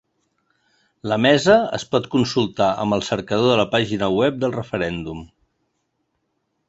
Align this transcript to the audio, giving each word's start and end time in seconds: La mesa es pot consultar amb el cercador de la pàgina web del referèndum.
La 1.11 1.17
mesa 1.25 1.57
es 1.79 1.85
pot 1.91 2.07
consultar 2.15 2.69
amb 2.85 2.97
el 2.97 3.05
cercador 3.11 3.53
de 3.53 3.59
la 3.61 3.67
pàgina 3.75 4.09
web 4.17 4.41
del 4.45 4.57
referèndum. 4.59 5.21